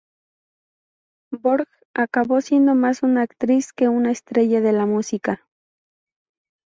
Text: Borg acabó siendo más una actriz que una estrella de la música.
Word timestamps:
Borg 1.31 1.67
acabó 1.93 2.41
siendo 2.41 2.73
más 2.73 3.03
una 3.03 3.21
actriz 3.21 3.71
que 3.71 3.87
una 3.87 4.09
estrella 4.09 4.59
de 4.59 4.71
la 4.71 4.87
música. 4.87 5.45